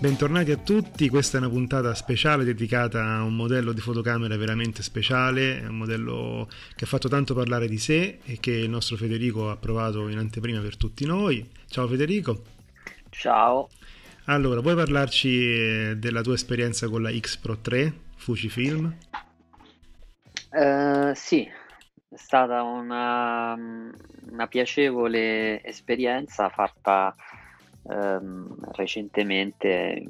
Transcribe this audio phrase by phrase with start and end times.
[0.00, 4.80] Bentornati a tutti, questa è una puntata speciale dedicata a un modello di fotocamera veramente
[4.80, 9.50] speciale, un modello che ha fatto tanto parlare di sé e che il nostro Federico
[9.50, 11.44] ha provato in anteprima per tutti noi.
[11.66, 12.44] Ciao Federico.
[13.10, 13.70] Ciao.
[14.26, 18.96] Allora, vuoi parlarci eh, della tua esperienza con la X Pro 3 Fujifilm?
[20.52, 23.52] Eh, sì, è stata una,
[24.30, 27.16] una piacevole esperienza fatta
[27.84, 30.04] ehm, recentemente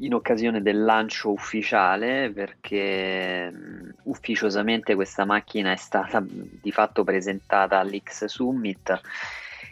[0.00, 7.78] in occasione del lancio ufficiale perché mh, ufficiosamente questa macchina è stata di fatto presentata
[7.78, 9.00] all'X Summit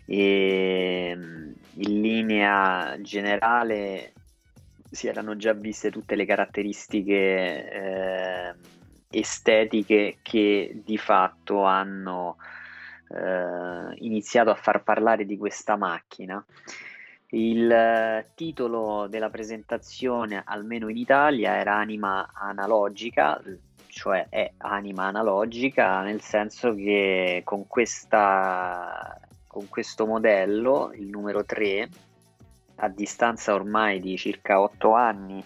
[0.07, 4.13] e mh, in linea generale
[4.91, 8.55] si erano già viste tutte le caratteristiche eh,
[9.11, 12.37] estetiche che di fatto hanno
[13.09, 16.45] eh, iniziato a far parlare di questa macchina.
[17.35, 23.43] Il eh, titolo della presentazione, almeno in Italia, era Anima Analogica,
[23.89, 29.19] cioè è anima analogica, nel senso che con, questa,
[29.49, 31.89] con questo modello, il numero 3,
[32.77, 35.43] a distanza ormai di circa 8 anni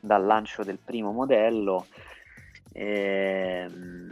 [0.00, 1.86] dal lancio del primo modello,
[2.72, 4.08] ehm,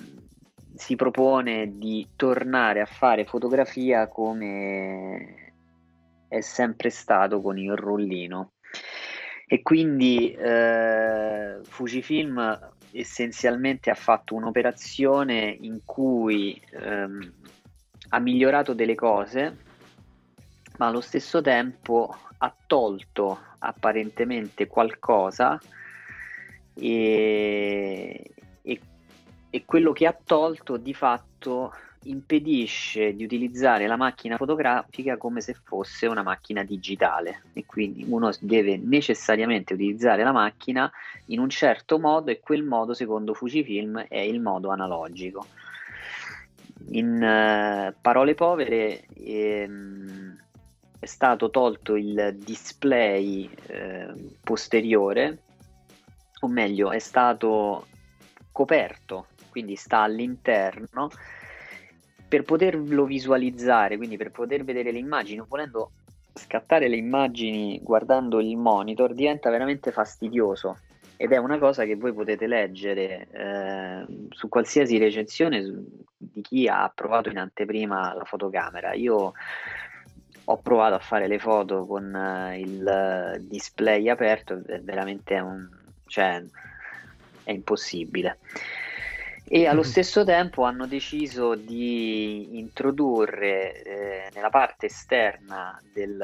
[0.77, 5.46] si propone di tornare a fare fotografia come
[6.29, 8.53] è sempre stato con il rollino.
[9.47, 12.59] E quindi eh, Fujifilm
[12.93, 17.33] essenzialmente ha fatto un'operazione in cui ehm,
[18.09, 19.57] ha migliorato delle cose,
[20.79, 25.59] ma allo stesso tempo ha tolto apparentemente qualcosa
[26.75, 28.31] e,
[28.63, 28.81] e,
[29.51, 31.73] e quello che ha tolto di fatto
[32.11, 38.31] impedisce di utilizzare la macchina fotografica come se fosse una macchina digitale e quindi uno
[38.41, 40.91] deve necessariamente utilizzare la macchina
[41.27, 45.47] in un certo modo e quel modo secondo Fujifilm è il modo analogico.
[46.91, 50.37] In eh, parole povere ehm,
[50.99, 54.13] è stato tolto il display eh,
[54.43, 55.39] posteriore
[56.41, 57.87] o meglio è stato
[58.53, 61.09] coperto quindi sta all'interno
[62.29, 65.91] per poterlo visualizzare, quindi per poter vedere le immagini, volendo
[66.35, 70.79] scattare le immagini guardando il monitor, diventa veramente fastidioso.
[71.19, 75.65] Ed è una cosa che voi potete leggere eh, su qualsiasi recensione
[76.17, 78.93] di chi ha provato in anteprima la fotocamera.
[78.93, 79.33] Io
[80.49, 85.67] ho provato a fare le foto con eh, il display aperto, è veramente un,
[86.07, 86.43] cioè,
[87.45, 88.39] è impossibile
[89.49, 96.19] e allo stesso tempo hanno deciso di introdurre eh, nella parte esterna del,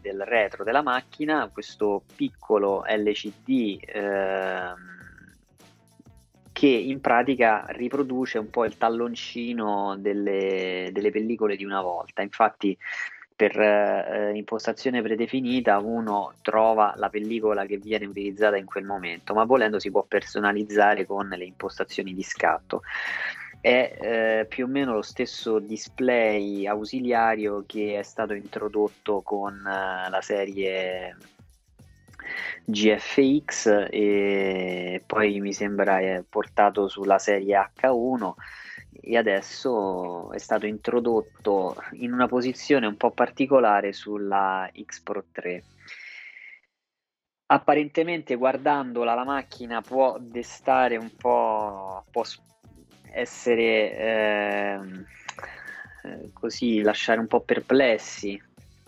[0.00, 4.74] del, retro della macchina questo piccolo LCD eh,
[6.52, 12.22] che in pratica riproduce un po' il talloncino delle, delle pellicole di una volta.
[12.22, 12.76] Infatti
[13.38, 19.44] per eh, impostazione predefinita uno trova la pellicola che viene utilizzata in quel momento, ma
[19.44, 22.82] volendo si può personalizzare con le impostazioni di scatto.
[23.60, 23.96] È
[24.40, 30.20] eh, più o meno lo stesso display ausiliario che è stato introdotto con eh, la
[30.20, 31.16] serie
[32.64, 38.32] GFX e poi mi sembra portato sulla serie H1
[38.92, 45.62] e adesso è stato introdotto in una posizione un po' particolare sulla X Pro 3.
[47.46, 52.22] Apparentemente guardandola la macchina può destare un po', può
[53.10, 55.06] essere ehm,
[56.04, 58.40] eh, così, lasciare un po' perplessi.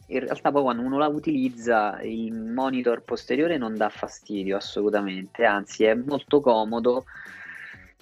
[0.08, 5.85] In realtà poi quando uno la utilizza il monitor posteriore non dà fastidio assolutamente, anzi
[5.85, 7.05] è molto comodo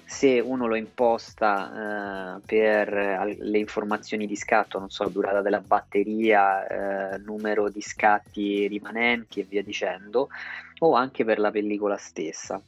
[0.08, 7.12] se uno lo imposta eh, per le informazioni di scatto, non so, durata della batteria,
[7.12, 10.28] eh, numero di scatti rimanenti e via dicendo,
[10.78, 12.58] o anche per la pellicola stessa.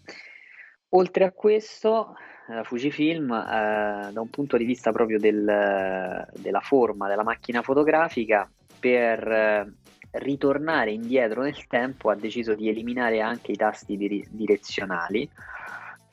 [0.91, 2.15] Oltre a questo,
[2.51, 8.51] eh, Fujifilm, eh, da un punto di vista proprio del, della forma della macchina fotografica,
[8.79, 9.73] per eh,
[10.11, 15.27] ritornare indietro nel tempo ha deciso di eliminare anche i tasti dir- direzionali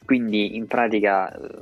[0.08, 1.60] quindi in pratica eh,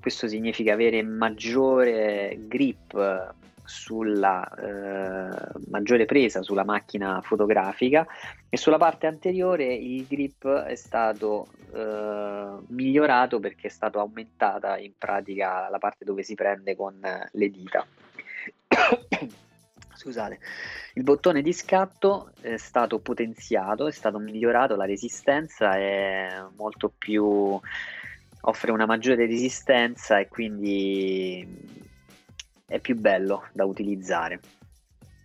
[0.00, 3.34] questo significa avere maggiore grip
[3.64, 8.04] sulla eh, maggiore presa sulla macchina fotografica
[8.48, 14.94] e sulla parte anteriore il grip è stato eh, migliorato perché è stata aumentata in
[14.98, 16.98] pratica la parte dove si prende con
[17.30, 17.86] le dita
[20.00, 20.38] scusate
[20.94, 27.60] il bottone di scatto è stato potenziato, è stato migliorato, la resistenza è molto più
[28.42, 31.46] offre una maggiore resistenza e quindi
[32.66, 34.40] è più bello da utilizzare.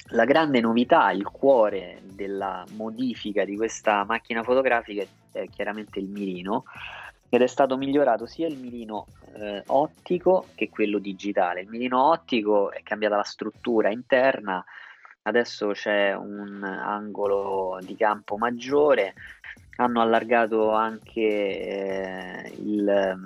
[0.09, 6.65] La grande novità, il cuore della modifica di questa macchina fotografica è chiaramente il mirino
[7.35, 11.61] ed è stato migliorato sia il mirino eh, ottico che quello digitale.
[11.61, 14.63] Il mirino ottico è cambiata la struttura interna,
[15.23, 19.15] adesso c'è un angolo di campo maggiore,
[19.77, 23.17] hanno allargato anche eh, il,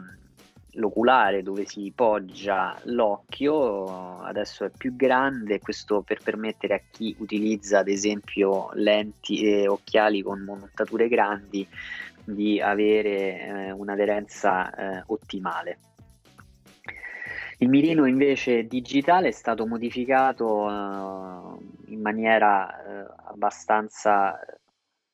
[0.71, 7.77] l'oculare dove si poggia l'occhio, adesso è più grande, questo per permettere a chi utilizza
[7.77, 11.67] ad esempio lenti e occhiali con montature grandi
[12.33, 15.79] di avere eh, un'aderenza eh, ottimale.
[17.61, 21.57] Il mirino invece digitale è stato modificato eh,
[21.91, 24.39] in maniera eh, abbastanza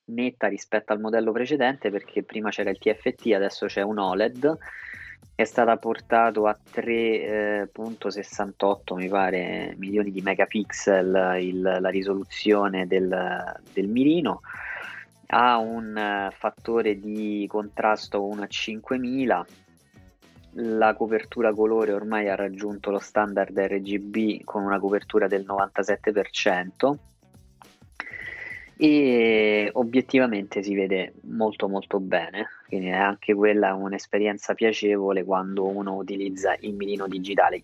[0.06, 4.56] netta rispetto al modello precedente perché prima c'era il TFT, adesso c'è un OLED,
[5.34, 13.88] è stata portato a 3.68 mi pare milioni di megapixel il, la risoluzione del, del
[13.88, 14.42] mirino,
[15.28, 19.46] ha un uh, fattore di contrasto 1 a 5000
[20.58, 26.96] la copertura colore ormai ha raggiunto lo standard RGB con una copertura del 97%
[28.78, 32.48] e obiettivamente si vede molto molto bene.
[32.68, 37.64] Quindi è anche quella un'esperienza piacevole quando uno utilizza il mirino digitale.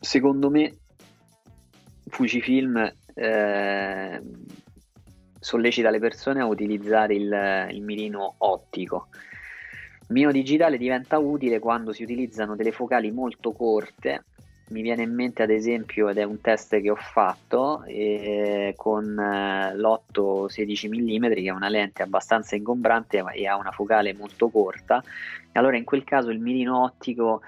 [0.00, 0.72] Secondo me
[2.08, 4.22] Fujifilm eh,
[5.46, 9.06] sollecita le persone a utilizzare il, il mirino ottico
[10.08, 14.24] Mio digitale diventa utile quando si utilizzano delle focali molto corte.
[14.68, 19.18] Mi viene in mente ad esempio, ed è un test che ho fatto, eh, con
[19.18, 25.02] eh, l'8-16 mm, che è una lente abbastanza ingombrante e ha una focale molto corta.
[25.52, 27.40] Allora in quel caso il mirino ottico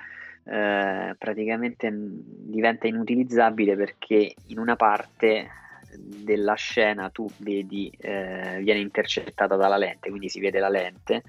[0.45, 5.49] eh, praticamente diventa inutilizzabile perché in una parte
[5.97, 11.23] della scena tu vedi eh, viene intercettata dalla lente, quindi si vede la lente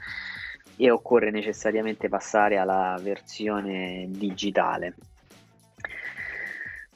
[0.75, 4.95] e occorre necessariamente passare alla versione digitale.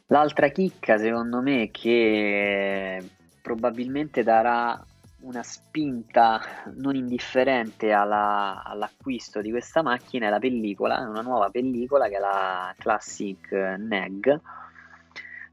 [0.08, 3.04] L'altra chicca secondo me che
[3.42, 4.86] probabilmente darà
[5.24, 6.42] una spinta
[6.76, 12.20] non indifferente alla, all'acquisto di questa macchina è la pellicola, una nuova pellicola che è
[12.20, 14.40] la Classic NEG.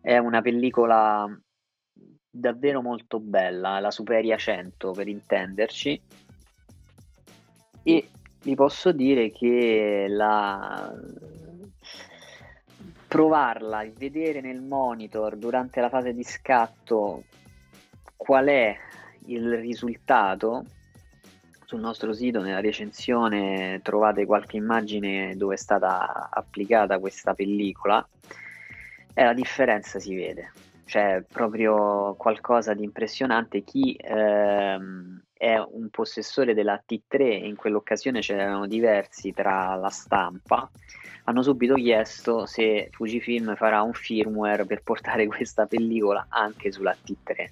[0.01, 1.29] È una pellicola
[2.31, 6.01] davvero molto bella, la Superia 100 per intenderci,
[7.83, 8.09] e
[8.43, 10.95] vi posso dire che la
[13.09, 17.25] provarla e vedere nel monitor durante la fase di scatto
[18.17, 18.77] qual è
[19.27, 20.65] il risultato
[21.65, 28.07] sul nostro sito nella recensione trovate qualche immagine dove è stata applicata questa pellicola
[29.13, 30.53] e la differenza si vede
[30.91, 33.63] c'è proprio qualcosa di impressionante.
[33.63, 40.69] Chi ehm, è un possessore della T3 in quell'occasione c'erano diversi tra la stampa
[41.25, 47.47] hanno subito chiesto se Fujifilm farà un firmware per portare questa pellicola anche sulla T3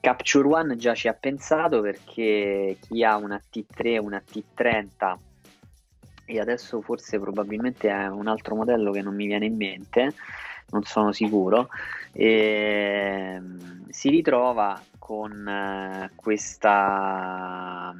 [0.00, 5.16] Capture One già ci ha pensato perché chi ha una T3 una T30
[6.24, 10.14] e adesso forse probabilmente è un altro modello che non mi viene in mente
[10.70, 11.68] non sono sicuro
[12.12, 17.94] e, ehm, si ritrova con eh, questa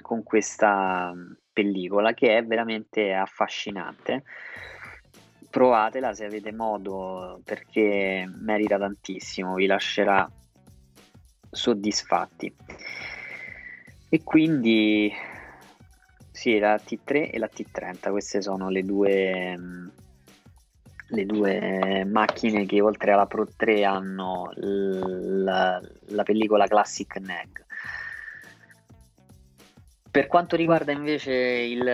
[0.00, 1.12] con questa
[1.52, 4.22] pellicola che è veramente affascinante.
[5.50, 10.30] Provatela se avete modo perché merita tantissimo vi lascerà
[11.50, 12.54] soddisfatti.
[14.08, 15.12] E quindi
[16.30, 19.88] Sì, la T3 e la T30, queste sono le due, mm,
[21.08, 27.64] le due macchine che oltre alla Pro 3 hanno la, la pellicola Classic NEG.
[30.10, 31.86] Per quanto riguarda invece il,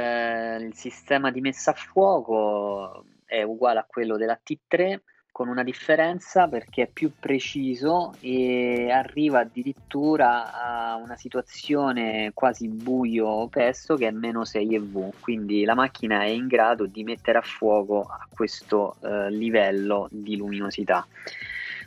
[0.66, 5.00] il sistema di messa a fuoco, è uguale a quello della T3
[5.32, 13.48] con una differenza perché è più preciso e arriva addirittura a una situazione quasi buio
[13.48, 17.42] pesto che è meno 6 EV, quindi la macchina è in grado di mettere a
[17.42, 21.06] fuoco a questo eh, livello di luminosità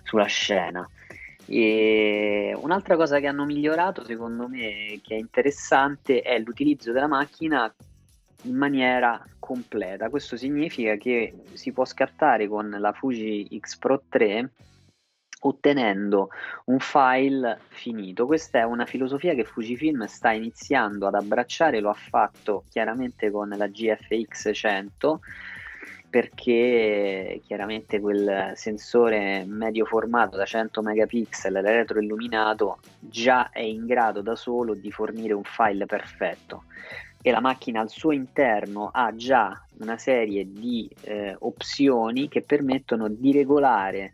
[0.03, 0.87] sulla scena.
[1.47, 7.71] E un'altra cosa che hanno migliorato, secondo me, che è interessante, è l'utilizzo della macchina
[8.41, 10.09] in maniera completa.
[10.09, 14.49] Questo significa che si può scattare con la Fuji X Pro 3
[15.41, 16.29] ottenendo
[16.65, 18.25] un file finito.
[18.25, 23.49] Questa è una filosofia che Fujifilm sta iniziando ad abbracciare, lo ha fatto chiaramente con
[23.49, 25.19] la GFX 100
[26.09, 34.35] perché chiaramente quel sensore medio formato da 100 megapixel retroilluminato già è in grado da
[34.35, 36.63] solo di fornire un file perfetto
[37.25, 43.07] e la macchina al suo interno ha già una serie di eh, opzioni che permettono
[43.07, 44.13] di regolare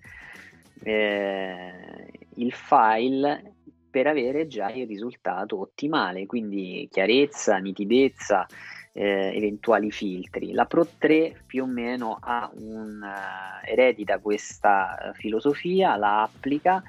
[0.82, 3.56] eh, il file
[3.90, 8.46] per avere già il risultato ottimale, quindi chiarezza, nitidezza,
[8.94, 10.54] eh, eventuali filtri.
[10.54, 12.18] La Pro 3 più o meno
[12.60, 16.82] un, uh, eredita questa filosofia, la applica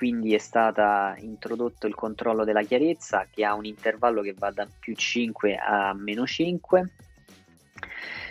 [0.00, 0.82] quindi è stato
[1.20, 5.92] introdotto il controllo della chiarezza che ha un intervallo che va da più 5 a
[5.92, 6.90] meno 5.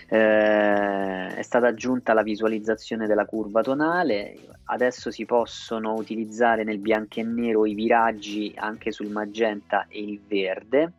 [0.07, 7.19] Eh, è stata aggiunta la visualizzazione della curva tonale, adesso si possono utilizzare nel bianco
[7.19, 10.93] e nero i viraggi anche sul magenta e il verde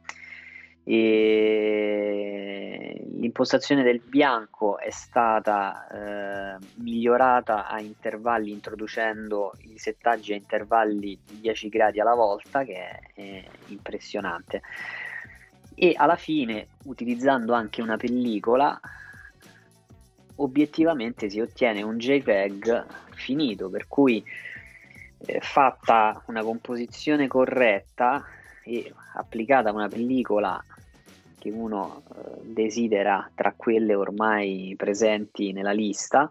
[0.85, 1.60] e
[3.31, 11.41] l'impostazione del bianco è stata eh, migliorata a intervalli introducendo i settaggi a intervalli di
[11.41, 14.63] 10 gradi alla volta che è, è impressionante.
[15.77, 18.79] E alla fine utilizzando anche una pellicola
[20.37, 24.23] obiettivamente si ottiene un JPEG finito per cui
[25.19, 28.25] eh, fatta una composizione corretta
[28.65, 30.63] e applicata una pellicola
[31.41, 36.31] che uno eh, desidera tra quelle ormai presenti nella lista,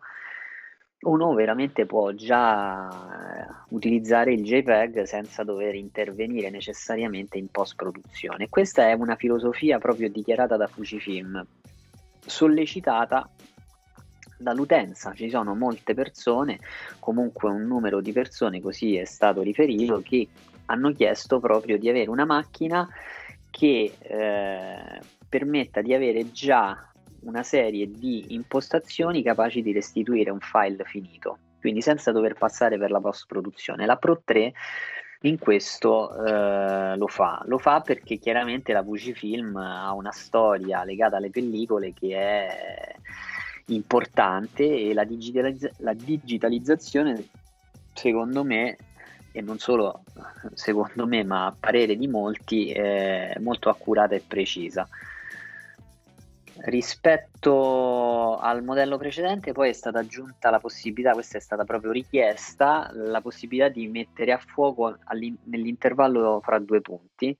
[1.01, 8.49] uno veramente può già eh, utilizzare il JPEG senza dover intervenire necessariamente in post produzione.
[8.49, 11.45] Questa è una filosofia proprio dichiarata da Fujifilm,
[12.19, 13.29] sollecitata
[14.37, 15.13] dall'utenza.
[15.13, 16.59] Ci sono molte persone,
[16.99, 20.27] comunque un numero di persone, così è stato riferito, che
[20.65, 22.87] hanno chiesto proprio di avere una macchina
[23.59, 26.89] che eh, permetta di avere già
[27.23, 32.89] una serie di impostazioni capaci di restituire un file finito, quindi senza dover passare per
[32.89, 33.85] la post produzione.
[33.85, 34.53] La Pro 3
[35.23, 41.17] in questo eh, lo fa, lo fa perché chiaramente la Fujifilm ha una storia legata
[41.17, 42.95] alle pellicole che è
[43.65, 47.27] importante e la, digitalizza- la digitalizzazione
[47.93, 48.77] secondo me
[49.31, 50.03] e non solo
[50.53, 54.87] secondo me ma a parere di molti è molto accurata e precisa.
[56.61, 62.89] Rispetto al modello precedente poi è stata aggiunta la possibilità questa è stata proprio richiesta
[62.93, 64.97] la possibilità di mettere a fuoco
[65.45, 67.35] nell'intervallo fra due punti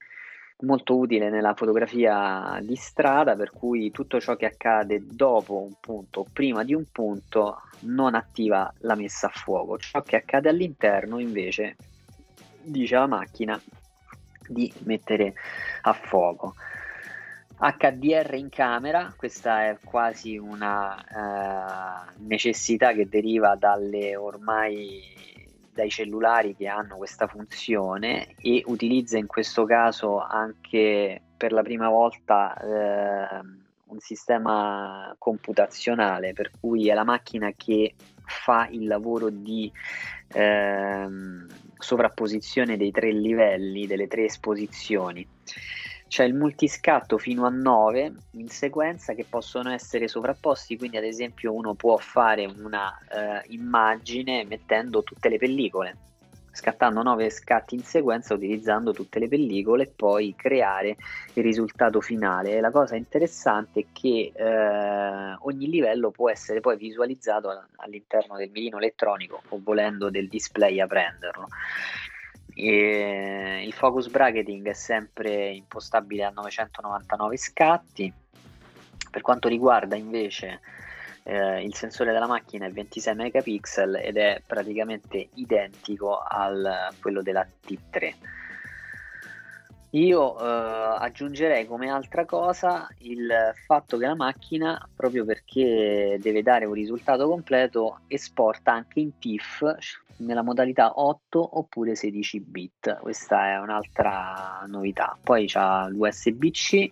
[0.62, 6.20] molto utile nella fotografia di strada per cui tutto ciò che accade dopo un punto
[6.20, 9.78] o prima di un punto non attiva la messa a fuoco.
[9.78, 11.76] Ciò che accade all'interno invece
[12.62, 13.60] dice alla macchina
[14.46, 15.34] di mettere
[15.82, 16.54] a fuoco.
[17.62, 25.02] HDR in camera, questa è quasi una uh, necessità che deriva dalle ormai
[25.80, 31.88] dai cellulari che hanno questa funzione e utilizza in questo caso anche per la prima
[31.88, 33.40] volta eh,
[33.86, 37.94] un sistema computazionale per cui è la macchina che
[38.26, 39.72] fa il lavoro di
[40.32, 41.08] eh,
[41.78, 45.26] sovrapposizione dei tre livelli, delle tre esposizioni
[46.10, 51.52] c'è il multiscatto fino a 9 in sequenza che possono essere sovrapposti, quindi ad esempio
[51.52, 55.96] uno può fare una eh, immagine mettendo tutte le pellicole,
[56.50, 60.96] scattando 9 scatti in sequenza utilizzando tutte le pellicole e poi creare
[61.34, 62.58] il risultato finale.
[62.58, 68.78] La cosa interessante è che eh, ogni livello può essere poi visualizzato all'interno del mirino
[68.78, 71.46] elettronico o volendo del display a prenderlo
[72.62, 78.12] E il focus bracketing è sempre impostabile a 999 scatti.
[79.10, 80.60] Per quanto riguarda invece
[81.22, 87.46] eh, il sensore della macchina è 26 megapixel ed è praticamente identico a quello della
[87.66, 88.14] T3
[89.90, 93.28] io eh, aggiungerei come altra cosa il
[93.66, 99.76] fatto che la macchina, proprio perché deve dare un risultato completo, esporta anche in TIFF
[100.18, 102.98] nella modalità 8 oppure 16 bit.
[103.00, 105.16] Questa è un'altra novità.
[105.20, 106.90] Poi c'ha l'USB-C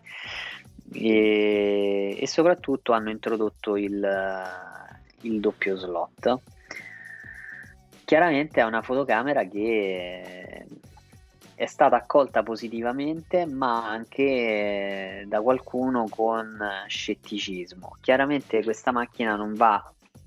[0.95, 4.07] e, e soprattutto hanno introdotto il,
[5.21, 6.37] il doppio slot.
[8.05, 10.67] Chiaramente è una fotocamera che
[11.59, 17.97] è stata accolta positivamente, ma anche da qualcuno con scetticismo.
[18.01, 19.83] Chiaramente questa macchina non va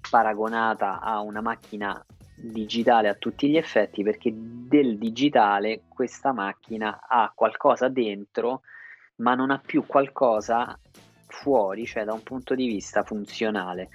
[0.09, 7.31] paragonata a una macchina digitale a tutti gli effetti perché del digitale questa macchina ha
[7.33, 8.63] qualcosa dentro
[9.17, 10.77] ma non ha più qualcosa
[11.27, 13.87] fuori, cioè da un punto di vista funzionale.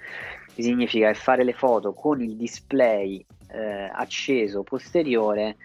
[0.55, 5.57] Significa che fare le foto con il display eh, acceso posteriore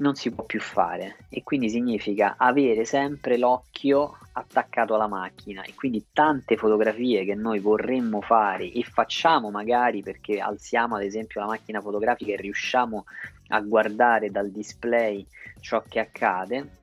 [0.00, 1.16] non si può più fare.
[1.28, 5.62] E quindi significa avere sempre l'occhio attaccato alla macchina.
[5.62, 11.40] E quindi tante fotografie che noi vorremmo fare e facciamo magari perché alziamo ad esempio
[11.40, 13.04] la macchina fotografica e riusciamo
[13.48, 15.26] a guardare dal display
[15.60, 16.78] ciò che accade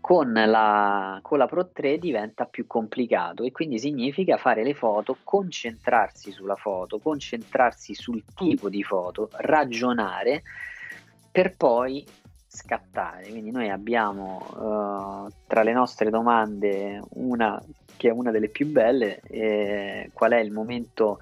[0.00, 3.42] con la, con la Pro 3 diventa più complicato.
[3.42, 10.42] E quindi significa fare le foto, concentrarsi sulla foto, concentrarsi sul tipo di foto, ragionare
[11.34, 12.06] per poi
[12.46, 13.28] scattare.
[13.28, 17.60] Quindi noi abbiamo uh, tra le nostre domande una
[17.96, 21.18] che è una delle più belle, eh, qual è il momento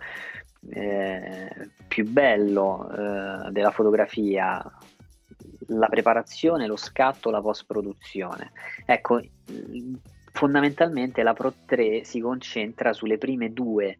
[0.68, 4.62] eh, più bello eh, della fotografia,
[5.68, 8.52] la preparazione, lo scatto, la post produzione.
[8.84, 9.18] Ecco,
[10.30, 13.98] fondamentalmente la Pro 3 si concentra sulle prime due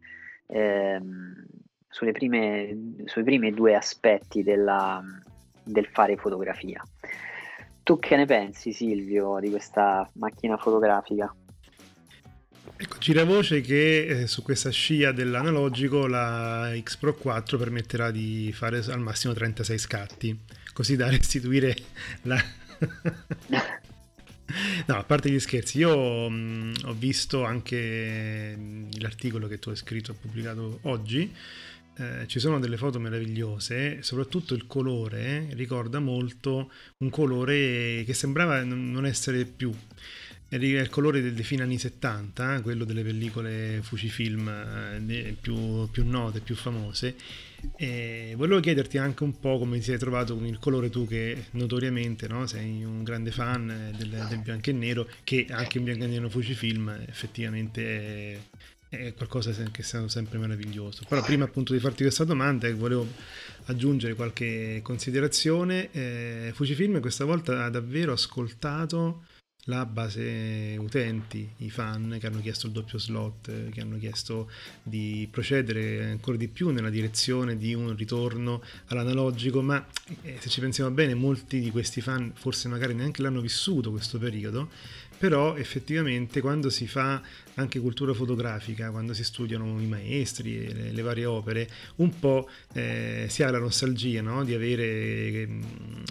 [0.49, 1.47] ehm,
[1.89, 5.03] sulle prime, sui primi due aspetti della,
[5.65, 6.83] del fare fotografia.
[7.83, 11.35] Tu che ne pensi Silvio di questa macchina fotografica?
[12.77, 18.53] Ecco, gira voce che eh, su questa scia dell'analogico la X Pro 4 permetterà di
[18.53, 20.39] fare al massimo 36 scatti,
[20.73, 21.77] così da restituire
[22.23, 22.43] la...
[24.87, 28.57] no, a parte gli scherzi, io mh, mm, ho visto anche
[28.99, 31.33] l'articolo che tu hai scritto pubblicato oggi
[31.97, 38.63] eh, ci sono delle foto meravigliose, soprattutto il colore ricorda molto un colore che sembrava
[38.65, 39.75] non essere più
[40.57, 46.55] il colore dei fine anni 70, quello delle pellicole Fujifilm eh, più, più note, più
[46.55, 47.15] famose.
[47.77, 51.45] E volevo chiederti anche un po' come ti sei trovato con il colore tu che
[51.53, 56.05] notoriamente no, sei un grande fan del, del bianco e nero, che anche in bianco
[56.05, 58.39] e nero Fujifilm effettivamente è,
[58.99, 61.05] è qualcosa che è stato sempre meraviglioso.
[61.09, 63.07] Però prima appunto di farti questa domanda eh, volevo
[63.65, 65.91] aggiungere qualche considerazione.
[65.93, 69.25] Eh, Fujifilm questa volta ha davvero ascoltato
[69.67, 74.51] la base utenti, i fan che hanno chiesto il doppio slot, che hanno chiesto
[74.83, 79.87] di procedere ancora di più nella direzione di un ritorno all'analogico, ma
[80.23, 84.19] eh, se ci pensiamo bene molti di questi fan forse magari neanche l'hanno vissuto questo
[84.19, 84.69] periodo
[85.23, 87.23] però effettivamente quando si fa
[87.55, 93.27] anche cultura fotografica, quando si studiano i maestri le, le varie opere, un po' eh,
[93.29, 94.43] si ha la nostalgia no?
[94.43, 95.49] di avere eh,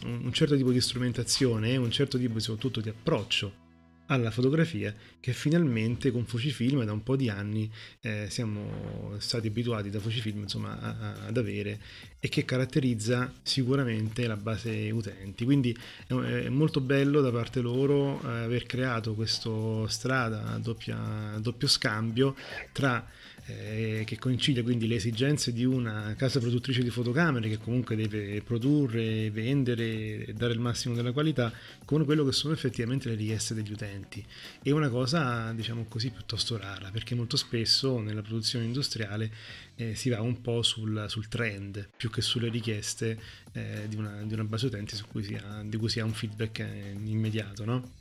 [0.05, 3.70] un certo tipo di strumentazione, un certo tipo soprattutto di approccio
[4.07, 9.89] alla fotografia che finalmente con Fujifilm da un po' di anni eh, siamo stati abituati
[9.89, 11.79] da Fujifilm insomma, a, a, ad avere
[12.19, 15.45] e che caratterizza sicuramente la base utenti.
[15.45, 15.75] Quindi
[16.07, 19.49] è, è molto bello da parte loro eh, aver creato questa
[19.87, 22.35] strada a doppio scambio
[22.71, 23.07] tra
[23.45, 28.41] eh, che coincide quindi le esigenze di una casa produttrice di fotocamere che comunque deve
[28.41, 31.51] produrre, vendere e dare il massimo della qualità
[31.85, 34.25] con quello che sono effettivamente le richieste degli utenti.
[34.61, 39.31] È una cosa, diciamo così, piuttosto rara perché molto spesso nella produzione industriale
[39.75, 43.19] eh, si va un po' sul, sul, trend più che sulle richieste
[43.53, 46.59] eh, di, una, di, una, base utenti cui ha, di cui si ha un feedback
[46.59, 47.99] eh, immediato, no?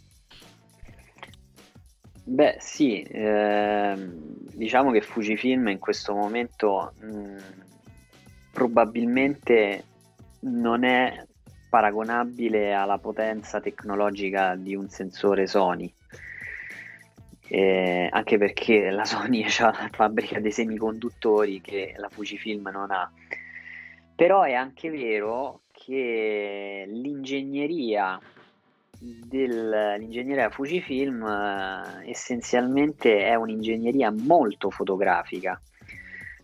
[2.32, 4.12] Beh, sì, ehm,
[4.54, 7.36] diciamo che Fujifilm in questo momento mh,
[8.52, 9.84] probabilmente
[10.42, 11.26] non è
[11.68, 15.92] paragonabile alla potenza tecnologica di un sensore Sony.
[17.48, 23.10] Eh, anche perché la Sony ha la fabbrica dei semiconduttori che la Fujifilm non ha.
[24.14, 28.20] Però è anche vero che l'ingegneria
[29.00, 35.60] dell'ingegneria Fujifilm eh, essenzialmente è un'ingegneria molto fotografica,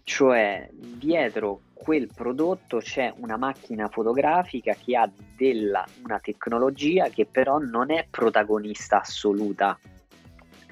[0.03, 7.59] cioè dietro quel prodotto c'è una macchina fotografica che ha della, una tecnologia che però
[7.59, 9.79] non è protagonista assoluta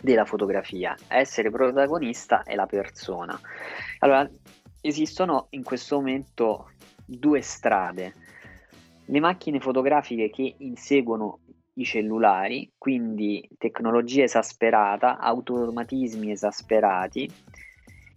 [0.00, 3.38] della fotografia, a essere protagonista è la persona.
[3.98, 4.28] Allora,
[4.80, 6.70] esistono in questo momento
[7.04, 8.14] due strade.
[9.06, 11.40] Le macchine fotografiche che inseguono
[11.74, 17.30] i cellulari, quindi tecnologia esasperata, automatismi esasperati,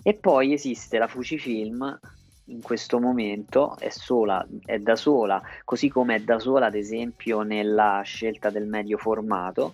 [0.04, 2.00] e poi esiste la Fujifilm
[2.46, 7.42] in questo momento è, sola, è da sola, così come è da sola ad esempio
[7.42, 9.74] nella scelta del medio formato,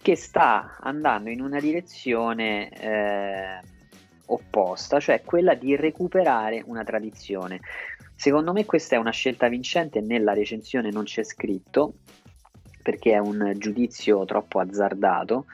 [0.00, 3.60] che sta andando in una direzione eh,
[4.26, 7.60] opposta, cioè quella di recuperare una tradizione.
[8.14, 11.94] Secondo me questa è una scelta vincente, nella recensione non c'è scritto,
[12.84, 15.46] perché è un giudizio troppo azzardato,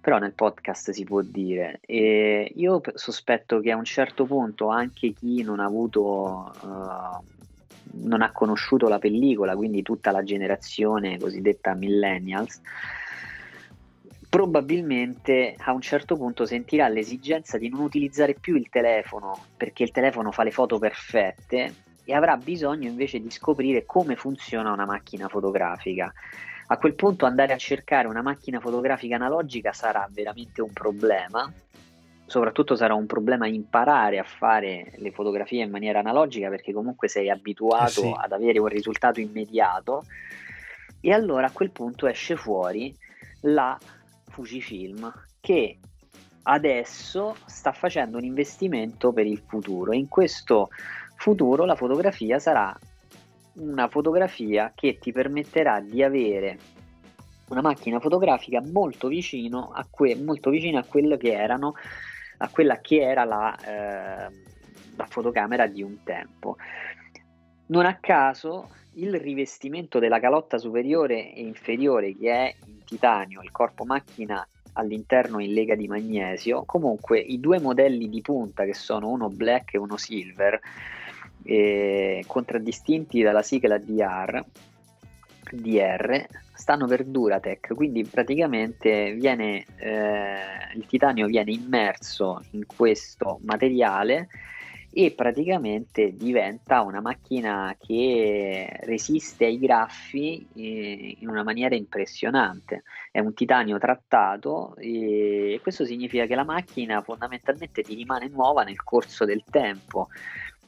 [0.00, 1.78] però nel podcast si può dire.
[1.86, 7.24] E io sospetto che a un certo punto anche chi non ha avuto, uh,
[8.04, 12.60] non ha conosciuto la pellicola, quindi tutta la generazione cosiddetta millennials,
[14.28, 19.92] probabilmente a un certo punto sentirà l'esigenza di non utilizzare più il telefono perché il
[19.92, 25.28] telefono fa le foto perfette e avrà bisogno invece di scoprire come funziona una macchina
[25.28, 26.12] fotografica
[26.72, 31.52] a quel punto andare a cercare una macchina fotografica analogica sarà veramente un problema,
[32.24, 37.28] soprattutto sarà un problema imparare a fare le fotografie in maniera analogica perché comunque sei
[37.28, 38.14] abituato eh sì.
[38.16, 40.04] ad avere un risultato immediato
[41.02, 42.96] e allora a quel punto esce fuori
[43.42, 43.78] la
[44.30, 45.78] Fujifilm che
[46.44, 49.92] adesso sta facendo un investimento per il futuro.
[49.92, 50.70] In questo
[51.16, 52.74] futuro la fotografia sarà
[53.54, 56.58] una fotografia che ti permetterà di avere
[57.48, 61.74] una macchina fotografica molto, a que- molto vicina a quello che erano
[62.42, 64.32] a quella che era la, eh,
[64.96, 66.56] la fotocamera di un tempo.
[67.66, 73.52] Non a caso il rivestimento della calotta superiore e inferiore che è in titanio, il
[73.52, 79.08] corpo macchina all'interno in lega di magnesio, comunque i due modelli di punta che sono
[79.08, 80.58] uno black e uno silver,
[81.44, 84.44] eh, contraddistinti dalla sigla DR,
[85.50, 94.28] DR stanno per Duratec, quindi praticamente viene, eh, il titanio viene immerso in questo materiale
[94.94, 102.82] e praticamente diventa una macchina che resiste ai graffi eh, in una maniera impressionante.
[103.10, 108.82] È un titanio trattato e questo significa che la macchina fondamentalmente ti rimane nuova nel
[108.84, 110.08] corso del tempo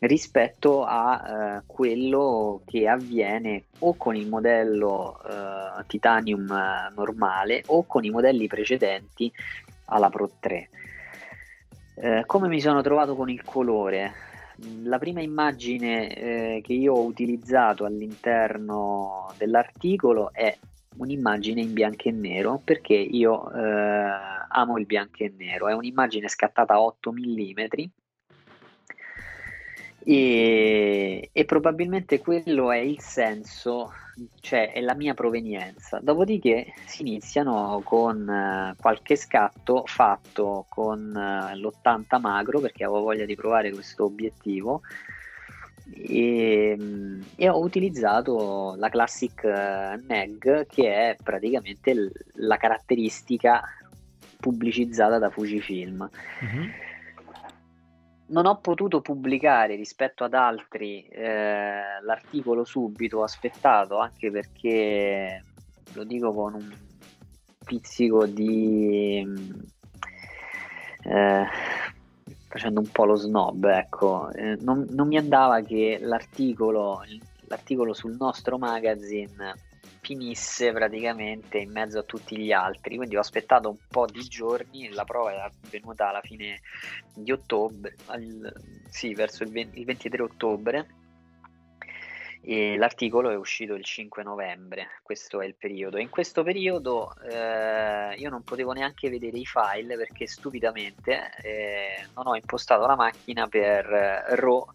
[0.06, 7.84] rispetto a uh, quello che avviene o con il modello uh, Titanium uh, normale o
[7.84, 9.32] con i modelli precedenti
[9.86, 10.68] alla Pro 3.
[12.26, 14.12] come mi sono trovato con il colore?
[14.82, 20.56] La prima immagine che io ho utilizzato all'interno dell'articolo è
[20.96, 26.74] un'immagine in bianco e nero perché io amo il bianco e nero, è un'immagine scattata
[26.74, 27.64] a 8 mm
[30.04, 33.90] e, e, probabilmente quello è il senso,
[34.40, 35.98] cioè è la mia provenienza.
[36.00, 43.24] Dopodiché si iniziano con uh, qualche scatto fatto con uh, l'80 magro perché avevo voglia
[43.24, 44.82] di provare questo obiettivo
[45.90, 53.62] e, mm, e ho utilizzato la Classic uh, che è praticamente l- la caratteristica
[54.38, 56.06] pubblicizzata da Fujifilm.
[56.44, 56.83] Mm-hmm
[58.34, 65.44] non ho potuto pubblicare rispetto ad altri eh, l'articolo subito, ho aspettato anche perché
[65.92, 66.74] lo dico con un
[67.64, 69.24] pizzico di
[71.04, 71.44] eh,
[72.48, 77.02] facendo un po' lo snob, ecco, eh, non, non, mi andava che l'articolo,
[77.46, 79.54] l'articolo sul nostro magazine
[80.04, 82.96] finisse praticamente in mezzo a tutti gli altri.
[82.96, 86.60] Quindi ho aspettato un po' di giorni, la prova è avvenuta alla fine
[87.14, 88.52] di ottobre, al,
[88.90, 90.86] sì, verso il, 20, il 23 ottobre.
[92.46, 95.96] E l'articolo è uscito il 5 novembre, questo è il periodo.
[95.96, 102.26] In questo periodo eh, io non potevo neanche vedere i file perché stupidamente eh, non
[102.26, 104.66] ho impostato la macchina per RAW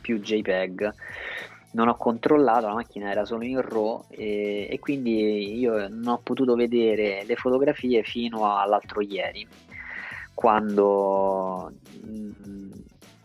[0.00, 0.94] più JPEG
[1.72, 6.20] non ho controllato, la macchina era solo in RAW e, e, quindi io non ho
[6.22, 9.46] potuto vedere le fotografie fino all'altro ieri,
[10.34, 12.70] quando mm,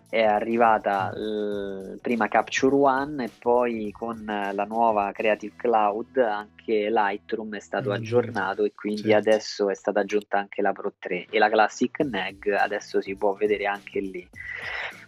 [0.10, 7.56] è arrivata l- prima Capture One e poi con la nuova Creative Cloud anche Lightroom
[7.56, 9.18] è stato Mm, aggiornato e quindi certo.
[9.18, 13.34] adesso è stata aggiunta anche la Pro 3 e la Classic NAG adesso si può
[13.34, 14.28] vedere anche lì.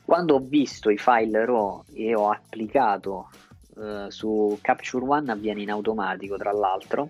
[0.08, 3.28] Quando ho visto i file RAW e ho applicato
[3.76, 7.10] eh, su Capture One avviene in automatico tra l'altro.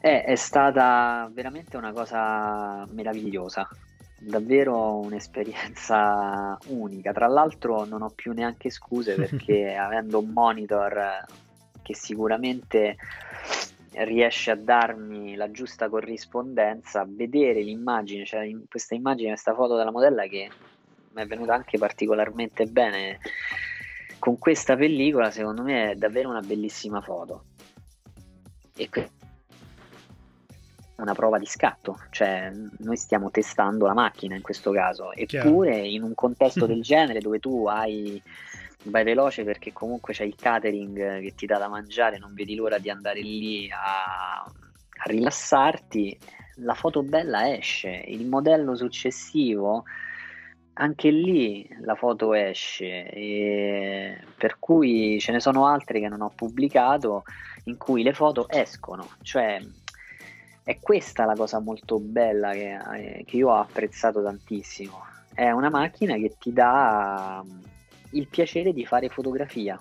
[0.00, 3.68] È, è stata veramente una cosa meravigliosa.
[4.18, 7.12] Davvero un'esperienza unica.
[7.12, 11.22] Tra l'altro non ho più neanche scuse perché avendo un monitor
[11.82, 12.96] che sicuramente
[14.04, 19.90] riesce a darmi la giusta corrispondenza vedere l'immagine cioè in questa immagine questa foto della
[19.90, 20.50] modella che
[21.12, 23.18] mi è venuta anche particolarmente bene
[24.18, 27.44] con questa pellicola secondo me è davvero una bellissima foto
[28.76, 29.10] e que-
[30.96, 35.48] una prova di scatto, cioè noi stiamo testando la macchina in questo caso, Chiaro.
[35.48, 38.22] eppure in un contesto del genere dove tu hai
[38.90, 42.78] vai veloce perché comunque c'è il catering che ti dà da mangiare, non vedi l'ora
[42.78, 46.18] di andare lì a, a rilassarti,
[46.56, 49.84] la foto bella esce, il modello successivo
[50.78, 57.24] anche lì la foto esce, per cui ce ne sono altre che non ho pubblicato
[57.64, 59.60] in cui le foto escono, cioè
[60.62, 65.00] è questa la cosa molto bella che, eh, che io ho apprezzato tantissimo.
[65.32, 67.42] È una macchina che ti dà
[68.16, 69.80] il piacere di fare fotografia.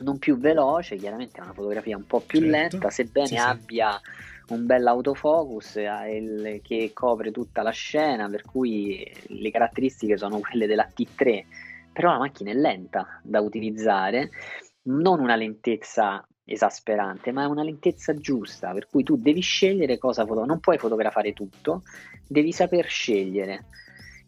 [0.00, 2.52] Non più veloce, chiaramente è una fotografia un po' più Certo.
[2.52, 3.40] lenta, sebbene Sì, sì.
[3.40, 4.00] abbia
[4.48, 10.66] un bel autofocus il- che copre tutta la scena, per cui le caratteristiche sono quelle
[10.66, 11.44] della T3,
[11.92, 14.30] però la macchina è lenta da utilizzare,
[14.84, 20.22] non una lentezza esasperante, ma è una lentezza giusta, per cui tu devi scegliere cosa
[20.22, 21.82] fotografare, non puoi fotografare tutto,
[22.26, 23.66] devi saper scegliere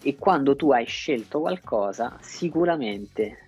[0.05, 3.47] e quando tu hai scelto qualcosa, sicuramente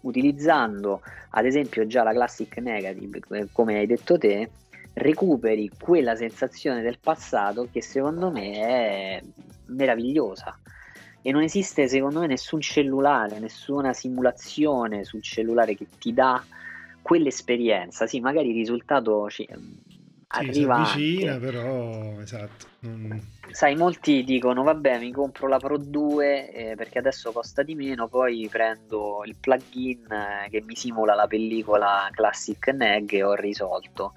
[0.00, 4.50] utilizzando ad esempio già la classic negative, eh, come hai detto te,
[4.94, 9.22] recuperi quella sensazione del passato che secondo me è
[9.66, 10.58] meravigliosa
[11.22, 16.42] e non esiste secondo me nessun cellulare, nessuna simulazione sul cellulare che ti dà
[17.02, 18.06] quell'esperienza.
[18.06, 19.28] Sì, magari il risultato
[20.28, 21.46] arriva avvicina, anche.
[21.46, 22.66] però esatto.
[22.80, 27.74] non- Sai, molti dicono, vabbè, mi compro la Pro 2 eh, perché adesso costa di
[27.74, 33.34] meno, poi prendo il plugin eh, che mi simula la pellicola Classic NEG e ho
[33.34, 34.12] risolto.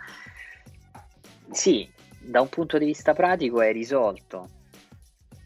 [1.52, 4.50] Sì, da un punto di vista pratico è risolto.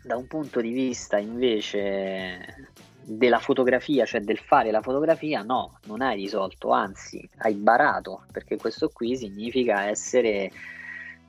[0.04, 2.72] Da un punto di vista invece
[3.06, 8.58] della fotografia, cioè del fare la fotografia, no, non hai risolto, anzi, hai barato, perché
[8.58, 10.52] questo qui significa essere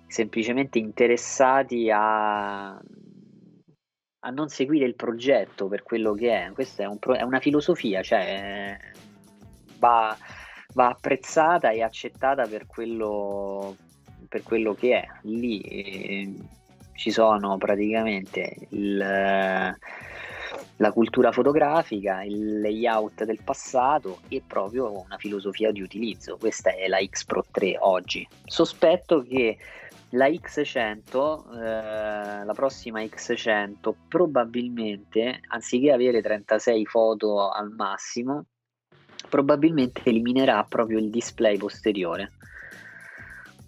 [0.07, 6.53] semplicemente interessati a, a non seguire il progetto per quello che è.
[6.53, 8.79] Questa è, un pro- è una filosofia, cioè
[9.79, 10.17] va,
[10.75, 13.77] va apprezzata e accettata per quello,
[14.29, 15.07] per quello che è.
[15.23, 16.33] Lì eh,
[16.95, 19.77] ci sono praticamente il,
[20.79, 26.37] la cultura fotografica, il layout del passato e proprio una filosofia di utilizzo.
[26.37, 28.27] Questa è la X Pro 3 oggi.
[28.45, 29.57] Sospetto che
[30.11, 38.47] la X100, eh, la prossima X100, probabilmente anziché avere 36 foto al massimo,
[39.29, 42.33] probabilmente eliminerà proprio il display posteriore.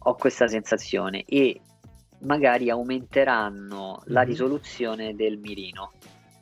[0.01, 1.61] Ho questa sensazione e
[2.21, 4.27] magari aumenteranno la Mhm.
[4.27, 5.93] risoluzione del mirino.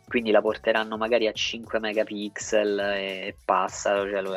[0.06, 4.32] Quindi la porteranno magari a 5 megapixel e passa, cioè lo,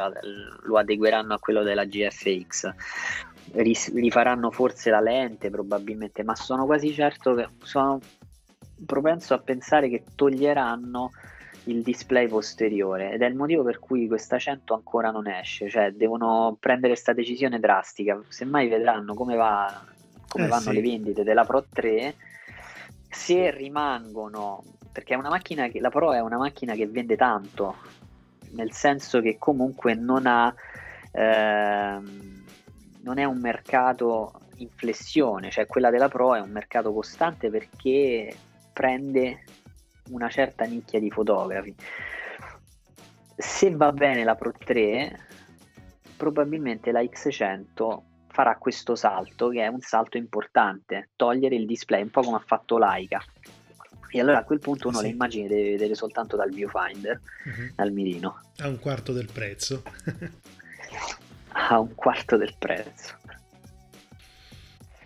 [0.63, 2.73] lo adegueranno a quello della GFX.
[3.53, 7.99] Rifaranno forse la lente probabilmente, ma sono quasi certo che sono
[8.86, 11.12] propenso a pensare che toglieranno
[11.67, 15.91] il display posteriore ed è il motivo per cui questa 100 ancora non esce, cioè
[15.91, 19.84] devono prendere questa decisione drastica, semmai vedranno come, va,
[20.27, 20.73] come Eh, vanno sì.
[20.73, 22.15] le vendite della Pro 3,
[23.10, 24.63] se rimangono,
[24.98, 27.76] perché è una macchina che la Pro è una macchina che vende tanto,
[28.54, 30.52] nel senso che comunque non ha
[31.12, 32.44] ehm,
[33.02, 38.36] non è un mercato in flessione, cioè quella della Pro è un mercato costante perché
[38.74, 39.44] prende
[40.10, 41.76] una certa nicchia di fotografi.
[43.36, 45.20] Se va bene la Pro 3,
[46.18, 52.10] probabilmente la X100 farà questo salto, che è un salto importante, togliere il display, un
[52.10, 53.22] po' come ha fatto Leica.
[54.10, 55.04] E allora a quel punto uno Sì.
[55.06, 57.72] le immagini deve vedere soltanto dal viewfinder, Mhm.
[57.76, 59.84] dal mirino, A un quarto del prezzo.
[61.54, 63.15] a un quarto del prezzo.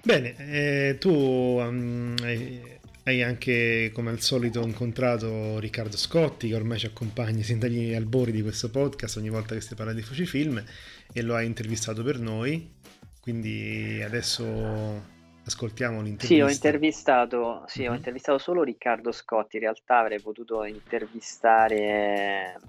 [0.03, 6.77] Bene, eh, tu um, hai, Hai anche, come al solito, incontrato Riccardo Scotti, che ormai
[6.77, 10.63] ci accompagna sin dagli albori di questo podcast ogni volta che si parla di Fucifilm,
[11.11, 12.71] e lo hai intervistato per noi.
[13.19, 15.03] Quindi adesso
[15.45, 16.33] ascoltiamo l'intervista.
[16.33, 17.95] Sì, ho intervistato, sì, ho Mhm.
[17.97, 19.57] intervistato solo Riccardo Scotti.
[19.57, 22.59] In realtà avrei potuto intervistare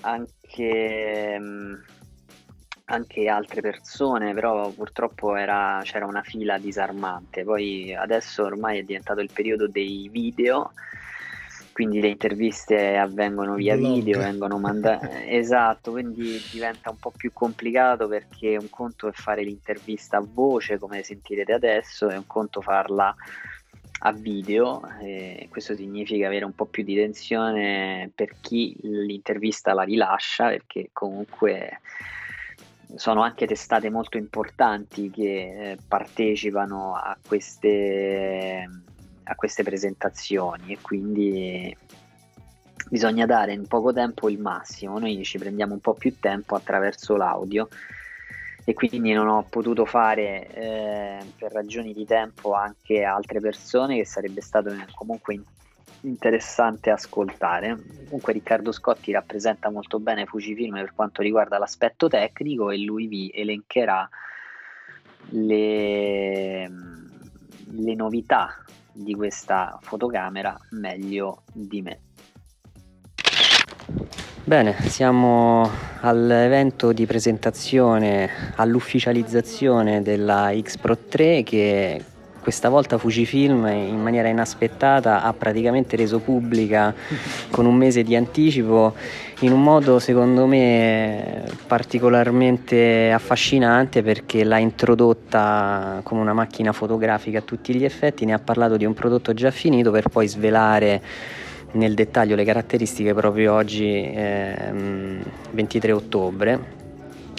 [0.00, 1.84] anche, mh,
[2.88, 7.42] anche altre persone, però purtroppo era- c'era una fila disarmante.
[7.42, 10.72] Poi adesso ormai è diventato il periodo dei video,
[11.76, 13.96] quindi le interviste avvengono via Blog.
[13.96, 15.28] video, vengono mandate.
[15.28, 20.78] esatto, quindi diventa un po' più complicato perché un conto è fare l'intervista a voce,
[20.78, 23.14] come sentirete adesso, e un conto farla
[23.98, 24.88] a video.
[25.02, 30.88] e questo significa avere un po' più di tensione per chi l'intervista la rilascia, perché
[30.94, 31.80] comunque
[32.94, 38.66] sono anche testate molto importanti che eh, partecipano a queste,
[39.28, 41.76] a queste presentazioni e quindi
[42.88, 44.98] bisogna dare in poco tempo il massimo.
[44.98, 47.68] Noi ci prendiamo un po' più tempo attraverso l'audio
[48.64, 54.04] e quindi non ho potuto fare eh, per ragioni di tempo anche altre persone che
[54.04, 55.44] sarebbe stato eh, comunque in-
[56.02, 57.76] interessante ascoltare.
[58.04, 63.30] Comunque Riccardo Scotti rappresenta molto bene Fujifilm per quanto riguarda l'aspetto tecnico e lui vi
[63.34, 64.08] elencherà
[65.30, 66.70] le,
[67.70, 68.64] le novità
[68.96, 72.00] di questa fotocamera meglio di me.
[74.44, 75.68] Bene, siamo
[76.00, 82.04] all'evento di presentazione, all'ufficializzazione della X Pro 3 che
[82.46, 86.94] questa volta Fujifilm in maniera inaspettata ha praticamente reso pubblica
[87.50, 88.94] con un mese di anticipo
[89.40, 97.42] in un modo secondo me particolarmente affascinante perché l'ha introdotta come una macchina fotografica a
[97.42, 101.02] tutti gli effetti, ne ha parlato di un prodotto già finito per poi svelare
[101.72, 106.74] nel dettaglio le caratteristiche proprio oggi ehm, 23 ottobre.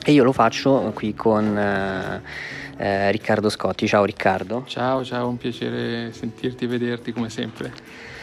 [0.04, 2.22] E io lo faccio qui con eh,
[2.78, 3.88] eh, Riccardo Scotti.
[3.88, 4.64] Ciao Riccardo.
[4.66, 7.72] Ciao, ciao, un piacere sentirti e vederti come sempre.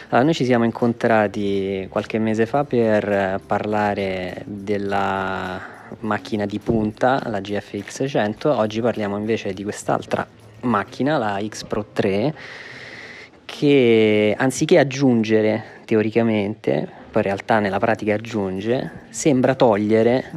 [0.08, 5.60] Allora, noi ci siamo incontrati qualche mese fa per eh, parlare della
[6.00, 8.56] macchina di punta, la GFX 100.
[8.56, 10.26] Oggi parliamo invece di quest'altra
[10.60, 12.34] macchina, la X Pro 3,
[13.44, 20.30] che anziché aggiungere teoricamente, poi in realtà nella pratica aggiunge, sembra togliere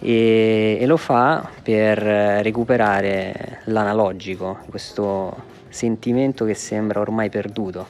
[0.00, 7.86] e, e lo fa per eh, recuperare l'analogico, questo sentimento che sembra ormai perduto.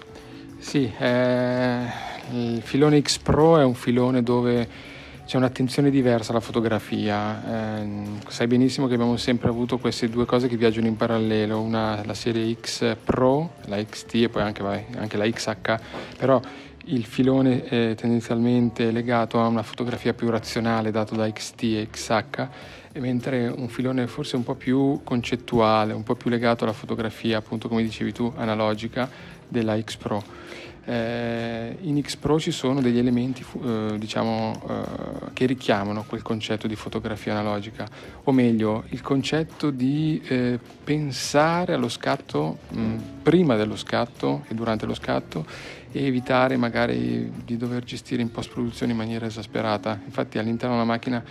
[0.58, 1.78] Sì, eh,
[2.32, 4.88] il filone X Pro è un filone dove
[5.30, 7.78] c'è un'attenzione diversa alla fotografia.
[7.78, 7.88] Eh,
[8.26, 12.14] sai benissimo che abbiamo sempre avuto queste due cose che viaggiano in parallelo, una la
[12.14, 15.74] serie X Pro, la XT e poi anche, vai, anche la XH,
[16.18, 16.40] però
[16.90, 22.48] il filone è tendenzialmente legato a una fotografia più razionale dato da XT e XH,
[22.98, 27.68] mentre un filone forse un po' più concettuale, un po' più legato alla fotografia, appunto
[27.68, 29.08] come dicevi tu, analogica
[29.46, 30.22] della X Pro.
[30.82, 36.66] Eh, in X Pro ci sono degli elementi eh, diciamo, eh, che richiamano quel concetto
[36.66, 37.86] di fotografia analogica,
[38.24, 44.86] o meglio, il concetto di eh, pensare allo scatto mh, prima dello scatto e durante
[44.86, 45.46] lo scatto
[45.92, 50.00] e evitare magari di dover gestire in post-produzione in maniera esasperata.
[50.04, 51.24] Infatti all'interno della macchina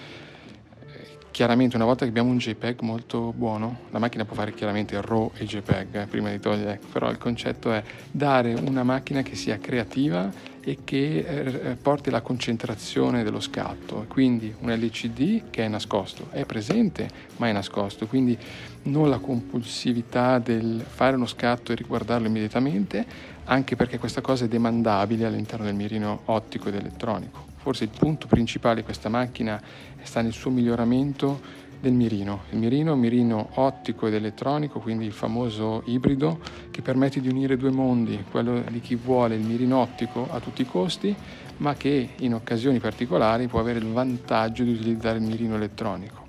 [1.39, 5.31] chiaramente una volta che abbiamo un JPEG molto buono, la macchina può fare chiaramente RAW
[5.35, 9.57] e JPEG eh, prima di togliere, però il concetto è dare una macchina che sia
[9.57, 10.29] creativa
[10.61, 16.43] e che eh, porti alla concentrazione dello scatto, quindi un LCD che è nascosto, è
[16.43, 18.37] presente ma è nascosto, quindi
[18.83, 23.05] non la compulsività del fare uno scatto e riguardarlo immediatamente,
[23.49, 27.47] anche perché questa cosa è demandabile all'interno del mirino ottico ed elettronico.
[27.57, 29.61] Forse il punto principale di questa macchina
[30.03, 31.41] sta nel suo miglioramento
[31.79, 32.43] del mirino.
[32.51, 37.27] Il mirino è un mirino ottico ed elettronico, quindi il famoso ibrido che permette di
[37.27, 41.15] unire due mondi, quello di chi vuole il mirino ottico a tutti i costi,
[41.57, 46.27] ma che in occasioni particolari può avere il vantaggio di utilizzare il mirino elettronico.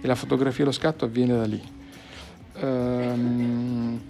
[0.00, 1.62] E la fotografia e lo scatto avviene da lì.
[2.60, 4.00] Ehm,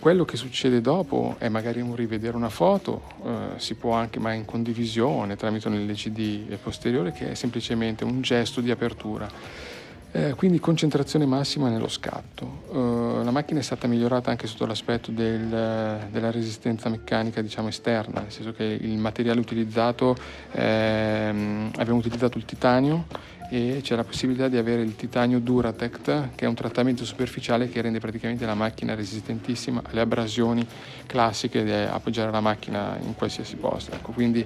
[0.00, 4.32] quello che succede dopo è magari un rivedere una foto, eh, si può anche ma
[4.32, 9.66] in condivisione tramite un LCD posteriore che è semplicemente un gesto di apertura.
[10.10, 12.62] Eh, quindi concentrazione massima nello scatto.
[12.72, 18.22] Eh, la macchina è stata migliorata anche sotto l'aspetto del, della resistenza meccanica diciamo esterna,
[18.22, 20.16] nel senso che il materiale utilizzato,
[20.52, 23.04] ehm, abbiamo utilizzato il titanio
[23.50, 27.80] e c'è la possibilità di avere il titanio Duratect che è un trattamento superficiale che
[27.80, 30.66] rende praticamente la macchina resistentissima alle abrasioni
[31.06, 33.94] classiche di appoggiare la macchina in qualsiasi posto.
[33.94, 34.44] Ecco, quindi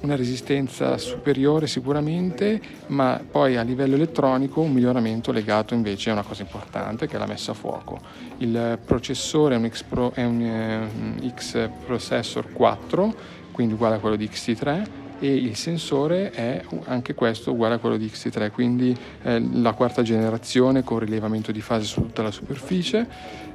[0.00, 6.22] una resistenza superiore sicuramente, ma poi a livello elettronico un miglioramento legato invece a una
[6.22, 8.00] cosa importante che è la messa a fuoco.
[8.38, 10.88] Il processore è un X, Pro, è un,
[11.20, 13.14] uh, X Processor 4,
[13.50, 17.96] quindi uguale a quello di XT3 e il sensore è anche questo uguale a quello
[17.96, 23.06] di XT3, quindi eh, la quarta generazione con rilevamento di fase su tutta la superficie,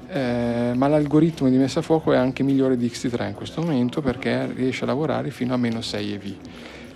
[0.10, 4.01] eh, ma l'algoritmo di messa a fuoco è anche migliore di XT3 in questo momento
[4.01, 6.36] perché riesce a lavorare fino a meno 6 EV.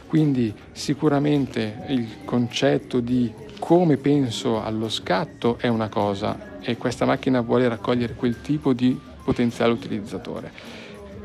[0.08, 7.42] Quindi sicuramente il concetto di come penso allo scatto è una cosa e questa macchina
[7.42, 10.83] vuole raccogliere quel tipo di potenziale utilizzatore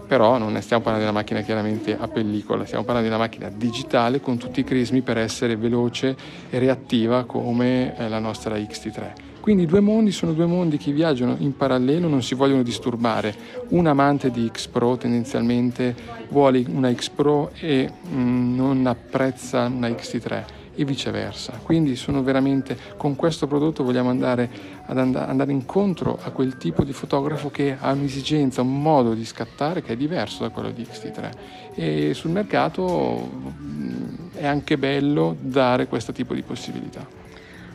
[0.08, 3.50] però non stiamo parlando di una macchina chiaramente a pellicola, stiamo parlando di una macchina
[3.54, 6.16] digitale con tutti i crismi per essere veloce
[6.48, 9.26] e reattiva come la nostra XT3.
[9.40, 13.34] Quindi i due mondi sono due mondi che viaggiano in parallelo, non si vogliono disturbare.
[13.68, 15.94] Un amante di X Pro tendenzialmente
[16.30, 21.58] vuole una X Pro e mm, non apprezza una XT3 e viceversa.
[21.60, 24.48] Quindi sono veramente con questo prodotto vogliamo andare
[24.86, 29.82] ad andare incontro a quel tipo di fotografo che ha un'esigenza, un modo di scattare
[29.82, 31.30] che è diverso da quello di XT3
[31.74, 33.28] e sul mercato
[33.60, 37.04] mm, è anche bello dare questo tipo di possibilità.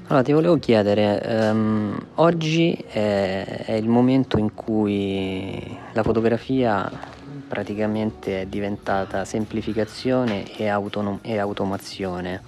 [0.07, 6.89] Allora ti volevo chiedere, um, oggi è, è il momento in cui la fotografia
[7.47, 12.41] praticamente è diventata semplificazione e, autonom- e automazione.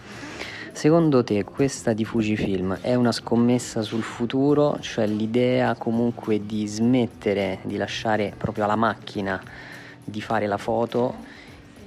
[0.76, 7.59] Secondo te questa di Fujifilm è una scommessa sul futuro, cioè l'idea comunque di smettere
[7.63, 9.41] di lasciare proprio alla macchina
[10.03, 11.15] di fare la foto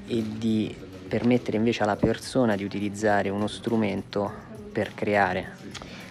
[0.07, 0.75] e di
[1.07, 4.33] permettere invece alla persona di utilizzare uno strumento
[4.73, 5.57] per creare?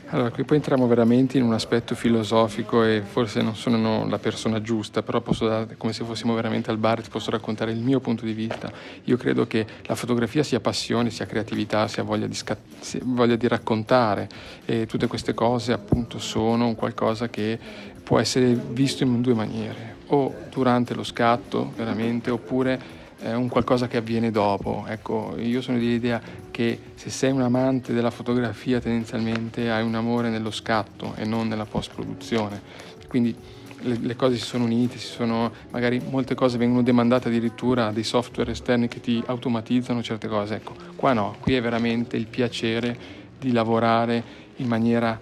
[0.10, 4.62] Allora, qui poi entriamo veramente in un aspetto filosofico e forse non sono la persona
[4.62, 8.00] giusta, però posso dare, come se fossimo veramente al bar, ti posso raccontare il mio
[8.00, 8.72] punto di vista.
[9.04, 13.36] Io credo che la fotografia sia passione, sia creatività, sia voglia di, scat- sia voglia
[13.36, 14.30] di raccontare
[14.64, 17.60] e tutte queste cose appunto sono qualcosa che
[18.02, 22.80] può essere visto in due maniere, o durante lo scatto veramente, oppure
[23.20, 24.86] è un qualcosa che avviene dopo.
[24.88, 30.30] Ecco, io sono dell'idea che se sei un amante della fotografia tendenzialmente hai un amore
[30.30, 32.62] nello scatto e non nella post-produzione.
[33.08, 33.36] Quindi
[33.82, 37.92] le, le, cose si sono unite, si sono, magari molte cose vengono demandate addirittura a
[37.92, 40.56] dei software esterni che ti automatizzano certe cose.
[40.56, 42.98] Ecco, qua no, qui è veramente il piacere
[43.40, 45.20] di lavorare in maniera,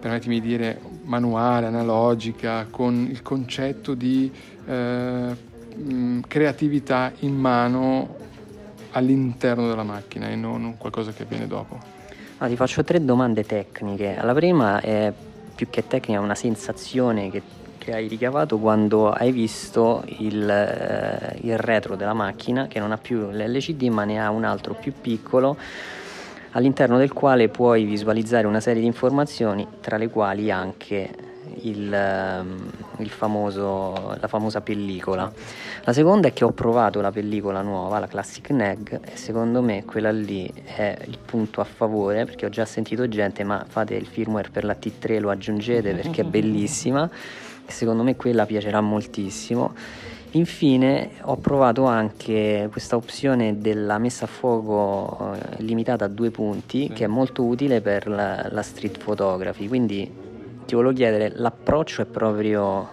[0.00, 4.30] permettimi di dire, manuale, analogica, con il concetto di...
[4.66, 8.16] Eh, mh, creatività in mano
[8.92, 11.78] all'interno della macchina e non qualcosa che avviene dopo.
[12.38, 14.18] Ah, ti faccio tre domande tecniche.
[14.20, 15.12] La prima è
[15.54, 17.42] più che tecnica, una sensazione che,
[17.78, 22.98] che hai ricavato quando hai visto il, eh, il retro della macchina che non ha
[22.98, 25.56] più l'LCD ma ne ha un altro più piccolo
[26.52, 31.31] all'interno del quale puoi visualizzare una serie di informazioni tra le quali anche
[31.62, 35.30] il, ehm, il famoso, la famosa pellicola.
[35.84, 39.84] La seconda è che ho provato la pellicola nuova, la Classic Neg, e secondo me
[39.84, 44.06] quella lì è il punto a favore perché ho già sentito gente, ma fate il
[44.06, 47.08] firmware per la T3, lo aggiungete perché è bellissima,
[47.66, 49.74] e secondo me quella piacerà moltissimo.
[50.34, 56.86] Infine ho provato anche questa opzione della messa a fuoco eh, limitata a due punti
[56.86, 56.92] sì.
[56.94, 60.10] che è molto utile per la, la street photography, quindi
[60.72, 62.88] ti volevo chiedere, l'approccio è proprio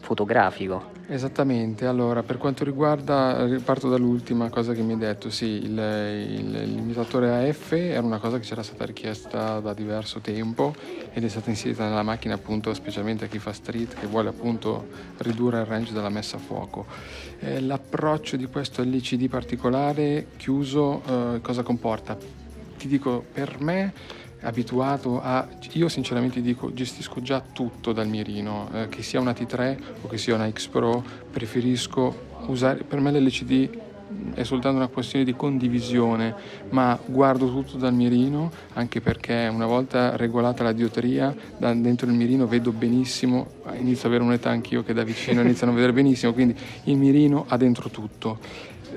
[0.00, 0.90] fotografico.
[1.06, 6.54] Esattamente, allora per quanto riguarda, parto dall'ultima cosa che mi hai detto, sì, il, il,
[6.56, 10.74] il limitatore AF era una cosa che c'era stata richiesta da diverso tempo
[11.12, 14.88] ed è stata inserita nella macchina appunto specialmente a chi fa street che vuole appunto
[15.18, 16.84] ridurre il range della messa a fuoco.
[17.38, 22.16] Eh, l'approccio di questo LCD particolare chiuso eh, cosa comporta?
[22.76, 23.92] Ti dico, per me
[24.42, 25.46] abituato a...
[25.72, 30.18] Io sinceramente dico, gestisco già tutto dal mirino, eh, che sia una T3 o che
[30.18, 32.84] sia una X Pro, preferisco usare...
[32.84, 33.78] Per me l'LCD
[34.34, 36.34] è soltanto una questione di condivisione,
[36.70, 42.46] ma guardo tutto dal mirino, anche perché una volta regolata la diotria, dentro il mirino
[42.46, 43.46] vedo benissimo,
[43.78, 47.44] inizio ad avere un'età anch'io che da vicino iniziano a vedere benissimo, quindi il mirino
[47.48, 48.38] ha dentro tutto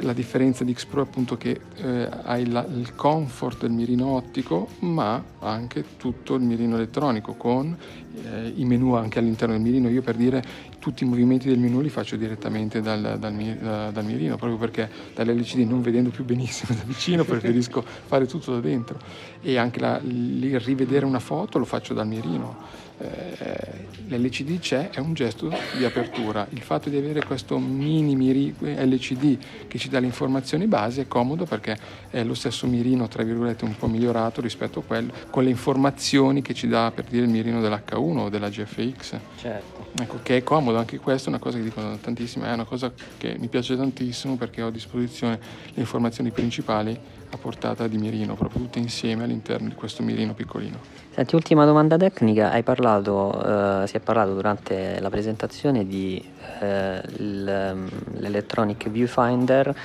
[0.01, 4.07] la differenza di X Pro è appunto che eh, hai la, il comfort del mirino
[4.07, 7.75] ottico, ma anche tutto il mirino elettronico con
[8.23, 9.89] eh, i menu anche all'interno del mirino.
[9.89, 10.43] Io per dire
[10.79, 14.89] tutti i movimenti del menu li faccio direttamente dal, dal, dal, dal mirino, proprio perché
[15.13, 18.99] dall'LCD non vedendo più benissimo da vicino preferisco fare tutto da dentro
[19.41, 25.13] e anche la, rivedere una foto lo faccio dal mirino eh, l'LCD c'è, è un
[25.13, 26.45] gesto di apertura.
[26.49, 29.37] Il fatto di avere questo mini miri LCD
[29.67, 31.77] che ci dà le informazioni base è comodo perché
[32.09, 36.41] è lo stesso mirino, tra virgolette, un po' migliorato rispetto a quello, con le informazioni
[36.41, 39.17] che ci dà per dire il mirino dell'H1 o della GFX.
[39.37, 39.87] Certo.
[39.99, 42.91] Ecco, che è comodo, anche questo è una cosa che dicono tantissimi, è una cosa
[43.17, 45.39] che mi piace tantissimo perché ho a disposizione
[45.73, 46.97] le informazioni principali
[47.33, 50.77] a portata di mirino, proprio tutte insieme all'interno di questo mirino piccolino.
[51.09, 56.23] Senti, ultima domanda tecnica, hai parlato, eh, si è parlato durante la presentazione di
[56.59, 59.75] eh, l'Electronic Viewfinder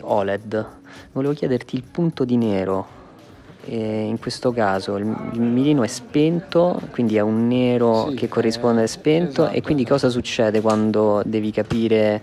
[0.00, 0.66] OLED.
[1.12, 3.02] Volevo chiederti il punto di nero
[3.66, 8.82] e in questo caso il, mirino è spento, quindi è un nero sì, che corrisponde
[8.82, 9.56] a spento esatto.
[9.56, 12.22] e quindi cosa succede quando devi capire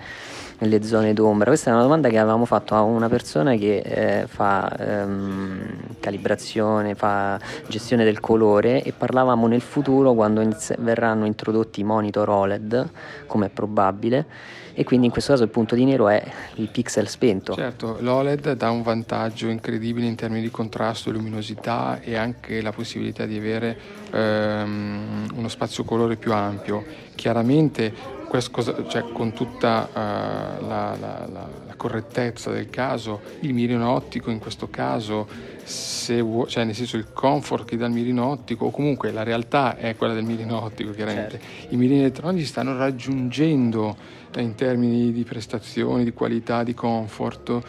[0.62, 1.50] nelle zone d'ombra?
[1.50, 6.96] Questa è una domanda che avevamo fatto a una persona che eh, fa ehm, calibrazione,
[6.96, 12.90] fa gestione del colore e parlavamo nel futuro quando iniz- verranno introdotti i monitor OLED,
[13.28, 14.26] come è probabile,
[14.74, 16.24] e quindi in questo caso il punto di nero è
[16.56, 17.54] il pixel spento.
[17.56, 23.26] Certo, l'OLED dà un vantaggio incredibile in termini di contrasto luminosità e anche la possibilità
[23.26, 23.78] di avere
[24.12, 26.86] ehm, uno spazio colore più ampio.
[27.16, 33.92] Chiaramente Cosa, cioè, con tutta uh, la, la, la, la, correttezza del caso, il mirino
[33.92, 35.28] ottico in questo caso,
[35.64, 39.24] se vuoi, cioè nel senso il comfort che dà il mirino ottico, o comunque la
[39.24, 41.40] realtà è quella del mirino ottico, chiaramente.
[41.42, 41.74] Certo.
[41.74, 43.98] I mirini elettronici stanno raggiungendo
[44.34, 47.62] eh, in termini di prestazioni, di qualità, di comfort,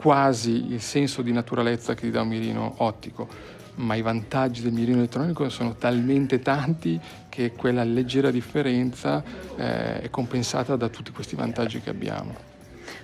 [0.00, 3.28] quasi il senso di naturalezza che ti dà un mirino ottico
[3.74, 6.98] ma i vantaggi del mirino elettronico sono talmente tanti
[7.28, 9.22] che quella leggera differenza
[9.56, 12.48] eh, è compensata da tutti questi vantaggi che abbiamo.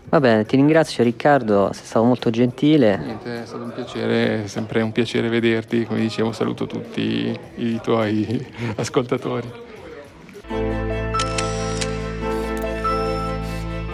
[0.08, 2.96] Va bene, ti ringrazio Riccardo, sei stato molto gentile.
[2.96, 7.80] Niente, è stato un piacere, è sempre un piacere vederti, come dicevo saluto tutti i
[7.82, 9.50] tuoi ascoltatori.